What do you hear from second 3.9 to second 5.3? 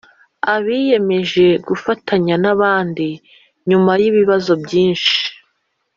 y ibibazo byinshi